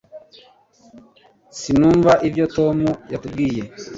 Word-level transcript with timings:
Sinumva 1.59 2.11
ibyo 2.27 2.45
Tom 2.55 2.77
yatubwiye 3.11 3.61